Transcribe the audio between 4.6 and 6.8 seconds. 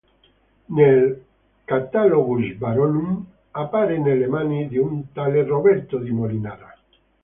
di un tale Roberto di Molinara.